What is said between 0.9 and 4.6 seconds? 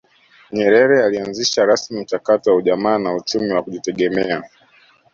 alianzisha rasmi mchakato wa ujamaa na uchumi wa kujitegemea